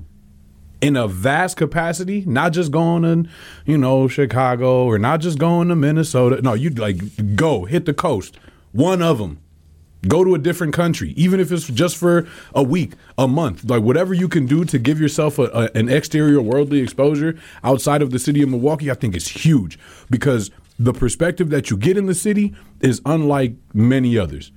[0.80, 3.30] in a vast capacity, not just going to,
[3.66, 6.40] you know, Chicago or not just going to Minnesota.
[6.42, 8.38] No, you like go hit the coast,
[8.72, 9.40] one of them.
[10.08, 13.82] Go to a different country, even if it's just for a week, a month, like
[13.82, 18.10] whatever you can do to give yourself a, a- an exterior worldly exposure outside of
[18.10, 18.90] the city of Milwaukee.
[18.90, 23.52] I think is huge because the perspective that you get in the city is unlike
[23.74, 24.52] many others,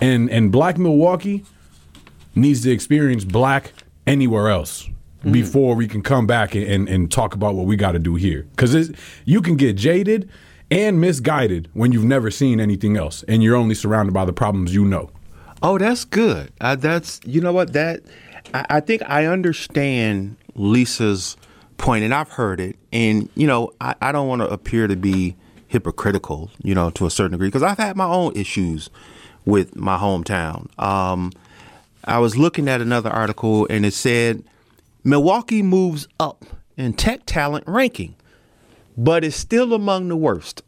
[0.00, 1.44] and and Black Milwaukee
[2.34, 3.74] needs to experience black
[4.06, 4.88] anywhere else
[5.30, 8.14] before we can come back and, and, and talk about what we got to do
[8.14, 8.46] here.
[8.50, 8.92] Because
[9.24, 10.28] you can get jaded
[10.70, 14.74] and misguided when you've never seen anything else and you're only surrounded by the problems
[14.74, 15.10] you know.
[15.62, 16.52] Oh, that's good.
[16.60, 18.02] Uh, that's you know what that
[18.52, 21.36] I, I think I understand Lisa's
[21.78, 22.76] point, and I've heard it.
[22.92, 25.36] And you know, I, I don't want to appear to be
[25.68, 28.90] hypocritical, you know, to a certain degree, because I've had my own issues
[29.44, 30.78] with my hometown.
[30.78, 31.32] Um,
[32.04, 34.44] I was looking at another article, and it said
[35.04, 36.44] Milwaukee moves up
[36.76, 38.16] in tech talent ranking,
[38.96, 40.62] but is still among the worst.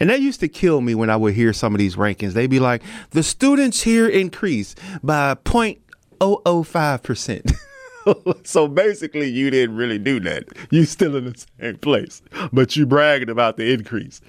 [0.00, 2.32] And that used to kill me when I would hear some of these rankings.
[2.32, 7.52] They'd be like, the students here increased by 0.005%.
[8.46, 10.44] so basically, you didn't really do that.
[10.70, 14.20] You're still in the same place, but you bragging about the increase.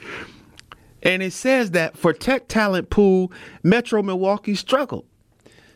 [1.03, 3.31] And it says that for tech talent pool,
[3.63, 5.05] Metro Milwaukee struggled.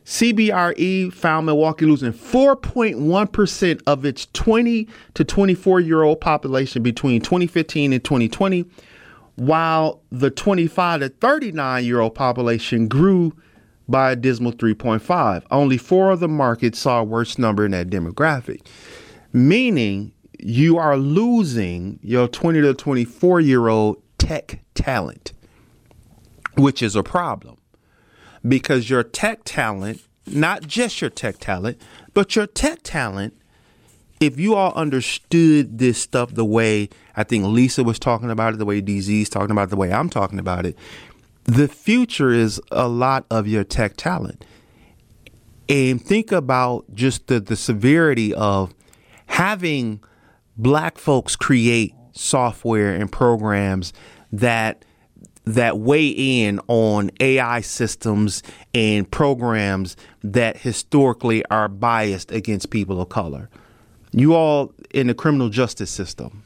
[0.06, 7.94] CBRE found Milwaukee losing 4.1% of its 20 to 24 year old population between 2015
[7.94, 8.66] and 2020,
[9.36, 13.34] while the 25 to 39 year old population grew
[13.88, 15.44] by a dismal 3.5.
[15.52, 18.66] Only four of the markets saw a worse number in that demographic,
[19.34, 25.34] meaning you are losing your 20 to 24 year old tech talent,
[26.56, 27.59] which is a problem
[28.48, 31.80] because your tech talent, not just your tech talent,
[32.14, 33.36] but your tech talent,
[34.20, 38.58] if you all understood this stuff the way I think Lisa was talking about it,
[38.58, 40.78] the way DZ is talking about it, the way I'm talking about it,
[41.46, 44.46] the future is a lot of your tech talent.
[45.68, 48.74] And think about just the, the severity of
[49.28, 50.04] having
[50.58, 53.94] black folks create software and programs
[54.32, 54.84] that
[55.54, 63.10] that weigh in on AI systems and programs that historically are biased against people of
[63.10, 63.50] color.
[64.12, 66.44] You all in the criminal justice system.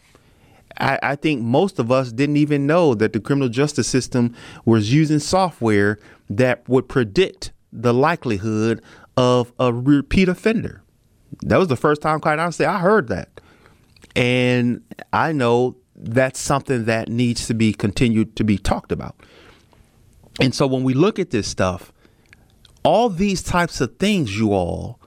[0.79, 4.35] I, I, think most of us didn't even know that the criminal justice system
[4.65, 8.81] was using software that would predict the likelihood
[9.15, 10.81] of a repeat offender.
[11.43, 13.39] That was the first time, quite honestly, I heard that.
[14.15, 19.15] And I know that's something that needs to be continued to be talked about.
[20.39, 21.93] And so when we look at this stuff,
[22.83, 24.99] all these types of things, you all,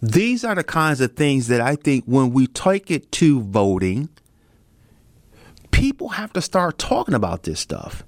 [0.00, 4.08] these are the kinds of things that I think when we take it to voting,
[5.70, 8.04] people have to start talking about this stuff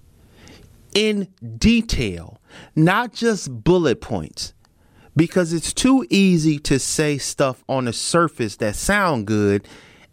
[0.94, 2.40] in detail,
[2.74, 4.54] not just bullet points.
[5.16, 9.64] Because it's too easy to say stuff on the surface that sound good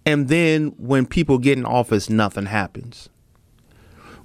[0.05, 3.09] and then when people get in office, nothing happens.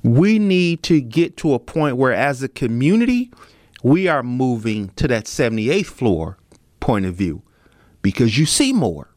[0.03, 3.31] We need to get to a point where, as a community,
[3.83, 6.39] we are moving to that 78th floor
[6.81, 7.43] point of view
[8.03, 9.11] because you see more.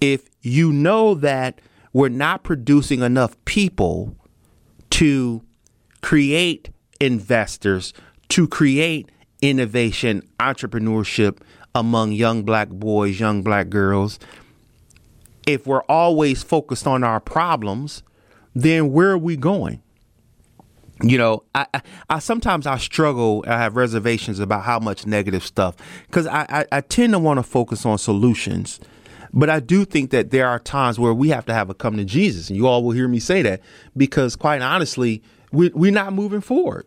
[0.00, 1.60] If you know that
[1.92, 4.14] we're not producing enough people
[4.90, 5.42] to
[6.02, 7.92] create investors,
[8.28, 9.10] to create
[9.42, 11.38] innovation, entrepreneurship
[11.74, 14.18] among young black boys, young black girls,
[15.48, 18.02] if we're always focused on our problems,
[18.54, 19.82] then where are we going?
[21.00, 21.80] You know, I, I,
[22.10, 23.44] I sometimes I struggle.
[23.46, 27.38] I have reservations about how much negative stuff because I, I, I tend to want
[27.38, 28.78] to focus on solutions,
[29.32, 31.96] but I do think that there are times where we have to have a come
[31.96, 33.62] to Jesus, and you all will hear me say that
[33.96, 36.86] because, quite honestly, we, we're not moving forward.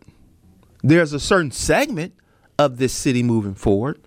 [0.84, 2.14] There's a certain segment
[2.60, 4.00] of this city moving forward,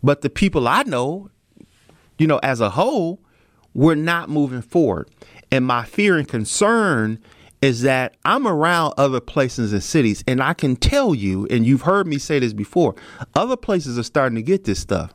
[0.00, 1.30] but the people I know,
[2.18, 3.20] you know, as a whole,
[3.74, 5.08] we're not moving forward.
[5.50, 7.18] And my fear and concern
[7.62, 11.82] is that I'm around other places and cities, and I can tell you, and you've
[11.82, 12.94] heard me say this before,
[13.34, 15.12] other places are starting to get this stuff.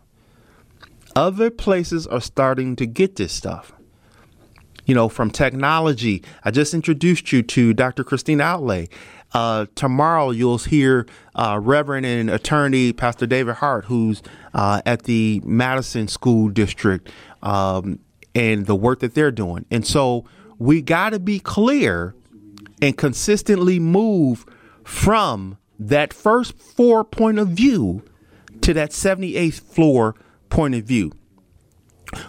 [1.16, 3.72] Other places are starting to get this stuff.
[4.86, 6.24] You know, from technology.
[6.44, 8.04] I just introduced you to Dr.
[8.04, 8.88] Christine Outlay.
[9.34, 14.22] Uh, tomorrow, you'll hear uh, Reverend and attorney Pastor David Hart, who's
[14.54, 17.10] uh, at the Madison School District.
[17.42, 18.00] Um,
[18.36, 19.66] and the work that they're doing.
[19.72, 20.26] And so
[20.60, 22.14] we got to be clear
[22.82, 24.46] and consistently move
[24.84, 28.04] from that first floor point of view
[28.62, 30.16] to that 78th floor
[30.50, 31.12] point of view.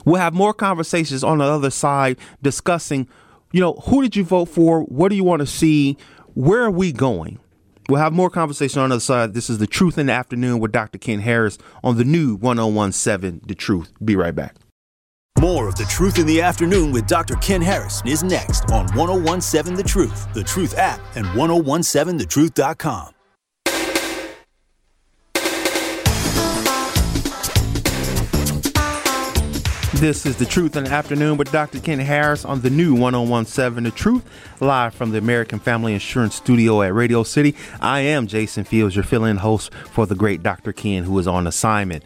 [0.05, 3.09] We'll have more conversations on the other side discussing,
[3.53, 4.83] you know, who did you vote for?
[4.85, 5.97] What do you want to see?
[6.35, 7.38] Where are we going?
[7.88, 9.35] We'll have more conversation on the other side.
[9.35, 10.99] This is The Truth in the Afternoon with Dr.
[10.99, 13.92] Ken Harris on the new 1017 The Truth.
[14.05, 14.57] Be right back.
[15.40, 17.35] More of The Truth in the Afternoon with Dr.
[17.37, 23.12] Ken Harris is next on 1017 The Truth, The Truth app, and 1017thetruth.com.
[29.96, 31.81] This is The Truth in the Afternoon with Dr.
[31.81, 34.25] Ken Harris on the new 1017 The Truth,
[34.61, 37.55] live from the American Family Insurance Studio at Radio City.
[37.81, 40.72] I am Jason Fields, your fill in host for the great Dr.
[40.72, 42.05] Ken, who is on assignment.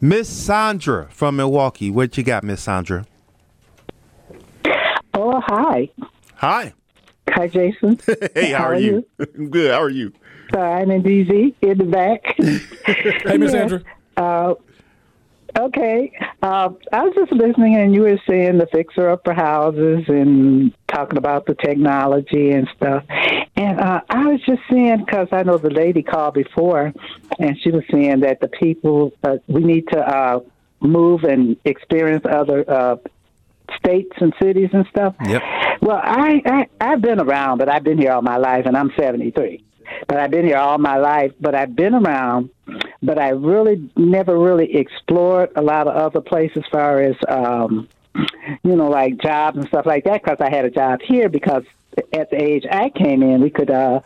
[0.00, 1.90] Miss Sandra from Milwaukee.
[1.90, 3.06] What you got, Miss Sandra?
[5.14, 5.90] Oh, hi.
[6.36, 6.72] Hi.
[7.30, 7.98] Hi, Jason.
[8.34, 9.06] hey, how, how are, you?
[9.18, 9.48] you?
[9.48, 9.72] Good.
[9.72, 10.12] How are you?
[10.52, 12.34] Fine and easy in the back.
[13.26, 13.82] hey, Miss Sandra.
[14.16, 14.54] Uh,
[15.56, 16.12] Okay.
[16.42, 21.16] Uh, I was just listening, and you were saying the fixer upper houses and talking
[21.16, 23.04] about the technology and stuff.
[23.56, 26.92] And uh, I was just saying, because I know the lady called before,
[27.38, 30.40] and she was saying that the people, uh, we need to uh,
[30.80, 32.96] move and experience other uh,
[33.76, 35.14] states and cities and stuff.
[35.24, 35.42] Yep.
[35.82, 38.90] Well, I, I I've been around, but I've been here all my life, and I'm
[38.98, 39.64] 73
[40.08, 41.32] but I've been here all my life.
[41.40, 42.50] But I've been around,
[43.02, 47.88] but I really never really explored a lot of other places as far as, um,
[48.62, 51.64] you know, like jobs and stuff like that because I had a job here because
[52.12, 54.00] at the age I came in, we could uh,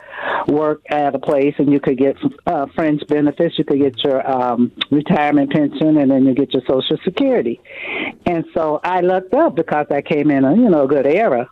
[0.47, 3.59] work at a place and you could get uh, fringe benefits.
[3.59, 7.61] You could get your um, retirement pension and then you get your Social Security.
[8.27, 11.49] And so I lucked up because I came in a you know good era,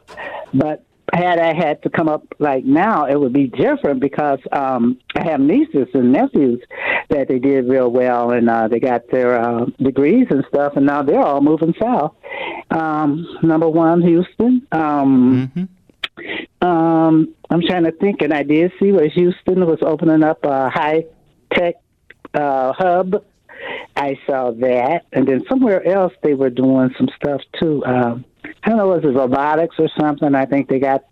[0.53, 4.99] but had I had to come up like now, it would be different because um,
[5.15, 6.63] I have nieces and nephews
[7.11, 10.87] that they did real well and uh, they got their uh, degrees and stuff, and
[10.87, 12.15] now they're all moving south.
[12.71, 14.67] Um, number one, Houston.
[14.73, 16.67] Um, mm-hmm.
[16.67, 20.69] um, I'm trying to think, and I did see where Houston was opening up a
[20.71, 21.05] high
[21.53, 21.77] tech
[22.35, 23.25] uh, hub.
[23.97, 27.85] I saw that, and then somewhere else they were doing some stuff too.
[27.85, 28.25] Um,
[28.63, 30.35] I don't know, was it robotics or something?
[30.35, 31.05] I think they got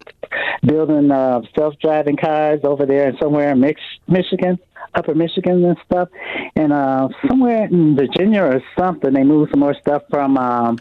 [0.65, 4.59] building uh, self-driving cars over there and somewhere in Mich- Michigan,
[4.95, 6.09] Upper Michigan and stuff,
[6.57, 9.13] and uh, somewhere in Virginia or something.
[9.13, 10.79] They moved some more stuff from um,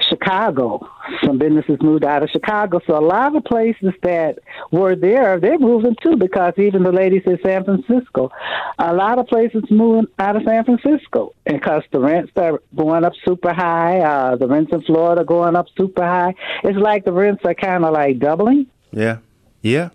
[0.00, 0.88] Chicago.
[1.24, 4.38] Some businesses moved out of Chicago, so a lot of places that
[4.70, 6.16] were there, they're moving too.
[6.16, 8.30] Because even the ladies in San Francisco,
[8.78, 13.12] a lot of places moving out of San Francisco, because the rents are going up
[13.24, 14.00] super high.
[14.00, 16.34] Uh, the rents in Florida going up super high.
[16.64, 19.18] It's like the rents are kind of like doubling Yeah.
[19.62, 19.90] Yeah.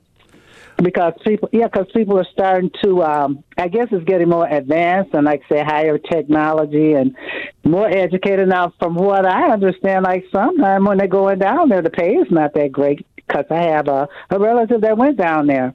[0.84, 5.14] Because people yeah because people are starting to um i guess it's getting more advanced
[5.14, 7.16] and like say higher technology and
[7.64, 8.48] more educated.
[8.48, 12.28] Now from what i understand like sometimes when they're going down there the pay is
[12.32, 15.74] not that great because i have a, a relative that went down there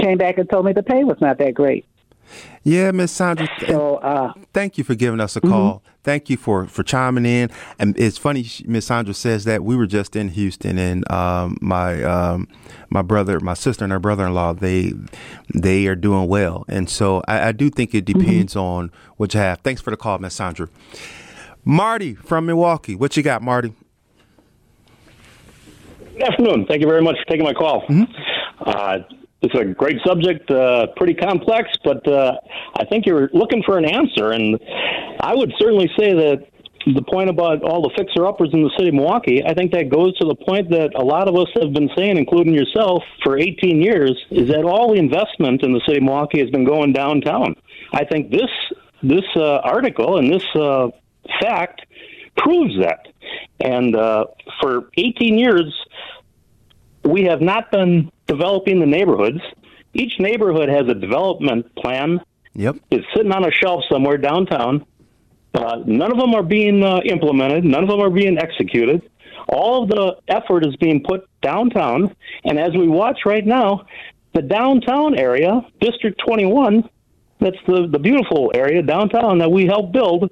[0.00, 1.87] came back and told me the pay was not that great
[2.64, 3.48] Yeah, Miss Sandra.
[3.66, 5.82] so uh Thank you for giving us a call.
[6.02, 7.50] Thank you for for chiming in.
[7.78, 11.56] And it's funny, she- Miss Sandra says that we were just in Houston, and um,
[11.60, 12.48] my um,
[12.90, 14.92] my brother, my sister, and her brother in law they
[15.54, 16.64] they are doing well.
[16.68, 19.60] And so I, I do think it depends on what you have.
[19.60, 20.68] Thanks for the call, Miss Sandra.
[21.64, 23.74] Marty from Milwaukee, what you got, Marty?
[26.14, 26.66] Good afternoon.
[26.66, 27.84] Thank you very much for taking my call.
[28.60, 28.98] Uh,
[29.40, 32.32] it's a great subject, uh, pretty complex, but uh,
[32.76, 34.32] I think you're looking for an answer.
[34.32, 34.58] And
[35.20, 36.48] I would certainly say that
[36.94, 39.90] the point about all the fixer uppers in the city of Milwaukee, I think that
[39.90, 43.38] goes to the point that a lot of us have been saying, including yourself, for
[43.38, 46.92] 18 years, is that all the investment in the city of Milwaukee has been going
[46.92, 47.54] downtown.
[47.92, 48.50] I think this
[49.02, 50.88] this uh, article and this uh,
[51.40, 51.86] fact
[52.36, 53.06] proves that.
[53.60, 54.24] And uh,
[54.60, 55.72] for 18 years,
[57.04, 59.40] we have not been developing the neighborhoods.
[59.94, 62.20] Each neighborhood has a development plan.
[62.54, 62.76] Yep.
[62.90, 64.86] It's sitting on a shelf somewhere downtown.
[65.54, 67.64] Uh, none of them are being uh, implemented.
[67.64, 69.10] None of them are being executed.
[69.48, 72.14] All of the effort is being put downtown.
[72.44, 73.86] And as we watch right now,
[74.34, 76.88] the downtown area, District 21,
[77.40, 80.30] that's the, the beautiful area downtown that we helped build,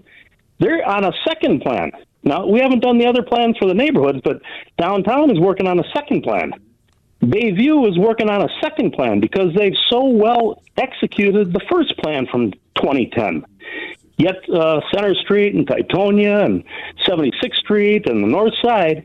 [0.59, 1.93] they're on a second plan.
[2.23, 4.43] Now, we haven't done the other plans for the neighborhoods, but
[4.79, 6.53] downtown is working on a second plan.
[7.23, 12.27] Bayview is working on a second plan because they've so well executed the first plan
[12.27, 13.45] from 2010.
[14.19, 16.65] Yet uh, Center Street and Teutonia and
[17.07, 19.05] 76th Street and the North Side,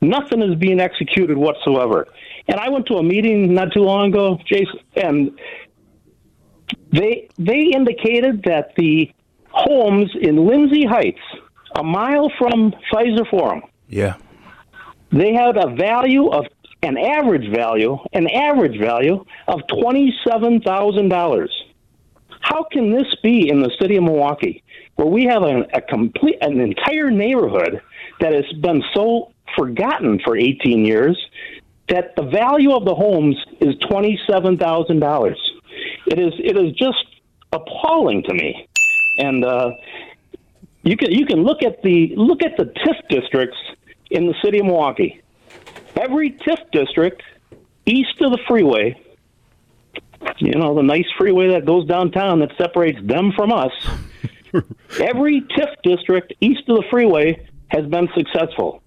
[0.00, 2.06] nothing is being executed whatsoever.
[2.48, 5.38] And I went to a meeting not too long ago, Jason, and
[6.92, 9.10] they they indicated that the
[9.50, 11.20] homes in Lindsay Heights,
[11.74, 14.14] a mile from Fiserv Forum, Yeah.
[15.10, 16.46] they had a value of
[16.82, 21.52] an average value, an average value of twenty-seven thousand dollars.
[22.40, 24.62] How can this be in the city of Milwaukee,
[24.94, 27.82] where we have a, a complete, an entire neighborhood
[28.20, 31.18] that has been so forgotten for eighteen years
[31.88, 35.38] that the value of the homes is twenty-seven thousand dollars?
[36.06, 37.04] It is, it is just
[37.52, 38.68] appalling to me,
[39.18, 39.70] and uh,
[40.82, 43.58] you can you can look at the look at the TIF districts
[44.10, 45.20] in the city of Milwaukee.
[45.96, 47.22] Every TIF district
[47.86, 49.00] east of the freeway,
[50.38, 53.72] you know, the nice freeway that goes downtown that separates them from us.
[55.00, 58.82] every TIF district east of the freeway has been successful.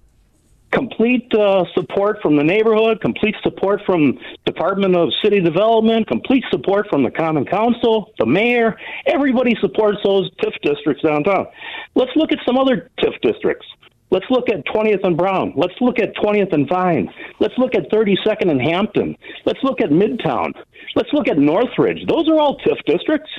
[0.72, 6.88] Complete uh, support from the neighborhood, complete support from Department of City Development, complete support
[6.90, 8.78] from the Common Council, the mayor.
[9.06, 11.48] Everybody supports those TIF districts downtown.
[11.96, 13.68] Let's look at some other TIF districts.
[14.12, 15.54] Let's look at 20th and Brown.
[15.56, 17.12] Let's look at 20th and Vine.
[17.40, 19.16] Let's look at 32nd and Hampton.
[19.46, 20.54] Let's look at Midtown.
[20.96, 22.06] Let's look at Northridge.
[22.08, 23.32] Those are all TIF districts.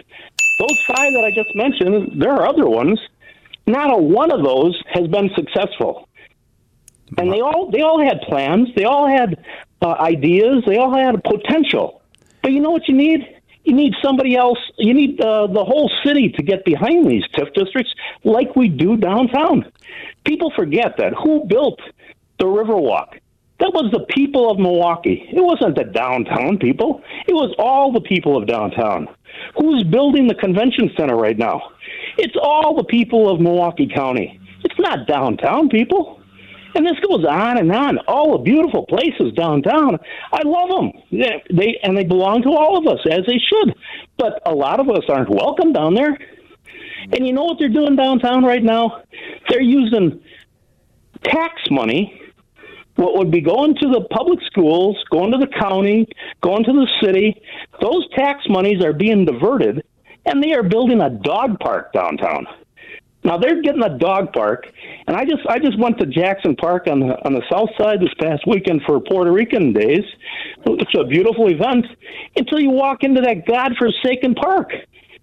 [0.59, 2.99] Those five that I just mentioned, there are other ones.
[3.66, 6.09] Not a one of those has been successful.
[7.18, 8.68] And they all they all had plans.
[8.75, 9.45] They all had
[9.83, 10.64] uh, ideas.
[10.66, 12.01] They all had potential.
[12.43, 13.20] But you know what you need?
[13.64, 14.59] You need somebody else.
[14.79, 17.95] You need uh, the whole city to get behind these TIF districts,
[18.25, 19.70] like we do downtown.
[20.25, 21.81] People forget that who built
[22.39, 23.18] the Riverwalk?
[23.61, 25.29] That was the people of Milwaukee.
[25.31, 27.01] It wasn't the downtown people.
[27.29, 29.09] It was all the people of downtown.
[29.57, 31.61] Who's building the convention center right now?
[32.18, 34.41] It's all the people of Milwaukee County.
[34.64, 36.20] It's not downtown people.
[36.75, 37.99] And this goes on and on.
[38.09, 39.99] All the beautiful places downtown.
[40.33, 40.93] I love them.
[41.11, 43.75] They, they and they belong to all of us as they should.
[44.18, 46.18] But a lot of us aren't welcome down there.
[47.12, 49.03] And you know what they're doing downtown right now?
[49.48, 50.22] They're using
[51.24, 52.18] tax money
[52.96, 56.07] what would be going to the public schools, going to the county,
[56.42, 57.40] going to the city,
[57.80, 59.82] those tax monies are being diverted
[60.26, 62.46] and they are building a dog park downtown.
[63.24, 64.66] Now they're getting a dog park,
[65.07, 68.00] and I just I just went to Jackson Park on the on the south side
[68.00, 70.05] this past weekend for Puerto Rican days.
[70.66, 71.86] It's a beautiful event
[72.34, 74.72] until you walk into that godforsaken park,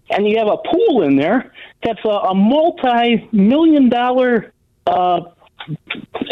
[0.09, 1.51] and you have a pool in there
[1.83, 4.53] that's a, a multi-million dollar.
[4.87, 5.21] Uh,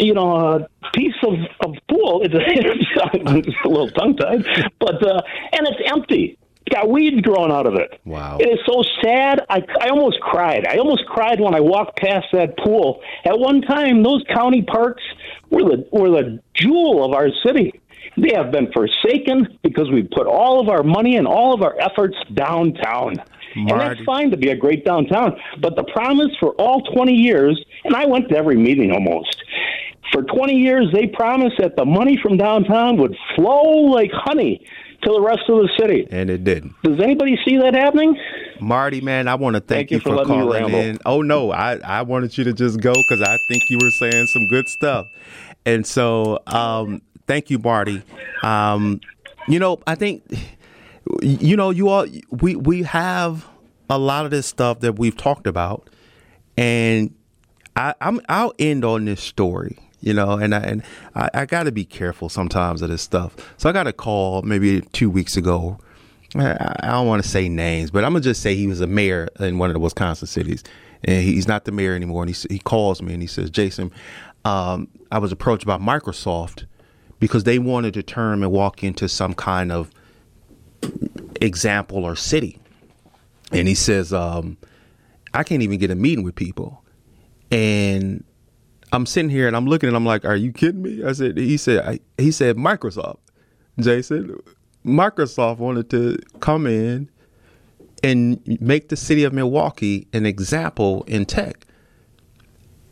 [0.00, 2.22] you know, a piece of, of pool.
[2.22, 2.40] It's, a,
[3.36, 4.44] it's a little tongue tied,
[4.80, 5.20] but uh,
[5.52, 8.00] and it's empty It's got weeds growing out of it.
[8.04, 8.38] Wow.
[8.40, 9.44] It is so sad.
[9.48, 10.66] I, I almost cried.
[10.66, 13.00] I almost cried when I walked past that pool.
[13.24, 15.02] At one time, those county parks
[15.50, 17.80] were the were the jewel of our city.
[18.16, 21.78] They have been forsaken because we put all of our money and all of our
[21.80, 23.22] efforts downtown.
[23.66, 25.38] And that's fine to be a great downtown.
[25.60, 29.42] But the promise for all 20 years, and I went to every meeting almost,
[30.12, 34.66] for 20 years, they promised that the money from downtown would flow like honey
[35.02, 36.08] to the rest of the city.
[36.10, 36.74] And it didn't.
[36.82, 38.18] Does anybody see that happening?
[38.60, 40.98] Marty, man, I want to thank, thank you, for, for calling in.
[41.06, 44.26] Oh no, I, I wanted you to just go because I think you were saying
[44.26, 45.06] some good stuff.
[45.64, 48.02] And so, um, thank you, Marty.
[48.42, 49.00] Um,
[49.46, 50.24] you know, I think,
[51.22, 53.46] you know, you all we we have
[53.90, 55.88] a lot of this stuff that we've talked about,
[56.56, 57.14] and
[57.76, 60.82] I, I'm I'll end on this story you know, and I, and
[61.14, 63.34] I, I got to be careful sometimes of this stuff.
[63.56, 65.78] So I got a call maybe two weeks ago.
[66.36, 68.86] I, I don't want to say names, but I'm gonna just say he was a
[68.86, 70.62] mayor in one of the Wisconsin cities,
[71.04, 72.22] and he's not the mayor anymore.
[72.22, 73.90] And he he calls me and he says, "Jason,
[74.44, 76.66] um, I was approached by Microsoft
[77.18, 79.90] because they wanted to turn and walk into some kind of
[81.40, 82.58] example or city."
[83.52, 84.56] And he says, um,
[85.34, 86.84] "I can't even get a meeting with people."
[87.50, 88.24] And
[88.92, 91.36] I'm sitting here and I'm looking and I'm like, "Are you kidding me?" I said,
[91.36, 93.18] "He said, I, he said Microsoft."
[93.78, 94.36] Jason,
[94.84, 97.08] Microsoft wanted to come in
[98.02, 101.66] and make the city of Milwaukee an example in tech.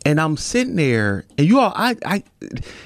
[0.07, 2.23] And I'm sitting there, and you all, I, I,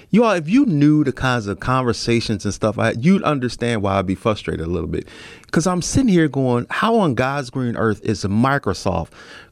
[0.10, 4.00] you all, if you knew the kinds of conversations and stuff, I, you'd understand why
[4.00, 5.08] I'd be frustrated a little bit.
[5.44, 9.10] Because I'm sitting here going, how on God's green earth is Microsoft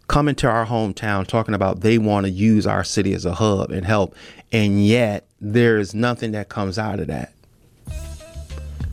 [0.08, 3.70] coming to our hometown talking about they want to use our city as a hub
[3.70, 4.16] and help,
[4.52, 7.34] and yet there is nothing that comes out of that.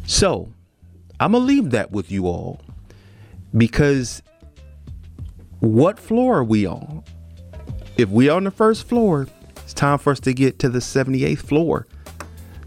[0.04, 0.52] So
[1.18, 2.60] I'm to leave that with you all
[3.56, 4.22] because
[5.60, 7.04] what floor are we on?
[7.97, 9.26] If we are on the first floor,
[9.57, 11.86] it's time for us to get to the 78th floor.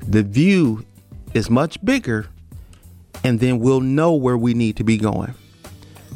[0.02, 0.86] The view
[1.36, 2.26] is much bigger,
[3.24, 5.36] and then we'll know where we need to be going.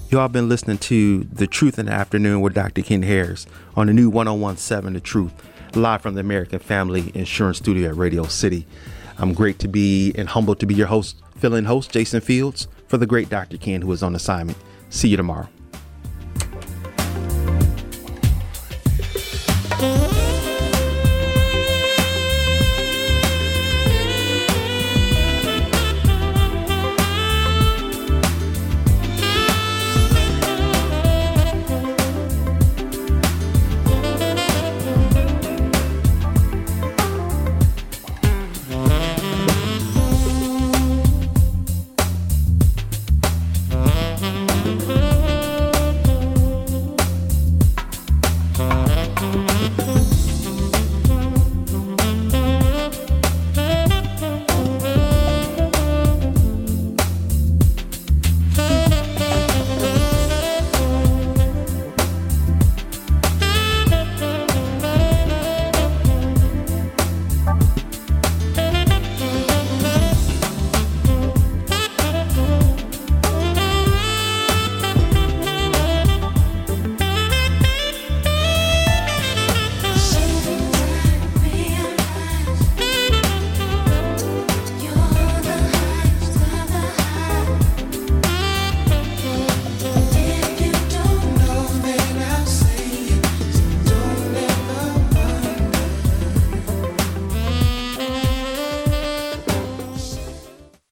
[0.09, 2.81] Y'all been listening to The Truth in the Afternoon with Dr.
[2.81, 3.45] Ken Harris
[3.75, 5.33] on the new 1017 The Truth,
[5.75, 8.65] live from the American Family Insurance Studio at Radio City.
[9.19, 12.67] I'm great to be and humbled to be your host, fill in host, Jason Fields,
[12.87, 13.57] for the great Dr.
[13.57, 14.57] Ken, who is on assignment.
[14.89, 15.49] See you tomorrow.
[19.83, 20.12] Thank you.